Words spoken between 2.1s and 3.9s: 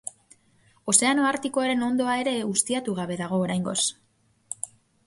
ere ustiatu gabe dago oraingoz.